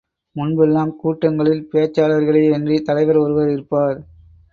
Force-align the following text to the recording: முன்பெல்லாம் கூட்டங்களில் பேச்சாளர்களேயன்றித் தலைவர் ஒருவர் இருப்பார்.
முன்பெல்லாம் 0.35 0.95
கூட்டங்களில் 0.95 1.67
பேச்சாளர்களேயன்றித் 1.71 2.81
தலைவர் 2.81 3.17
ஒருவர் 3.17 3.51
இருப்பார். 3.51 3.99